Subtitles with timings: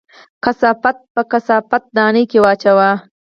[0.43, 2.89] کثافات په کثافت دانۍ کې واچوه